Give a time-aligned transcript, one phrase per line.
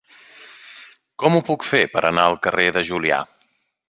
[1.23, 3.21] Com ho puc fer per anar al carrer de Julià?